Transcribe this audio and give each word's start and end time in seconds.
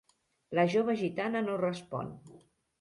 La 0.59 0.65
jove 0.77 0.95
gitana 1.03 1.45
no 1.51 1.61
respon. 1.63 2.13